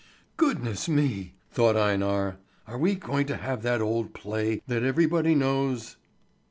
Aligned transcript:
"Goodness 0.35 0.89
me!" 0.89 1.35
thought 1.51 1.77
Einar. 1.77 2.39
"Are 2.65 2.79
we 2.79 2.95
going 2.95 3.27
to 3.27 3.37
have 3.37 3.61
that 3.61 3.81
old 3.83 4.15
play 4.15 4.63
that 4.65 4.81
everybody 4.81 5.35
knows?" 5.35 5.97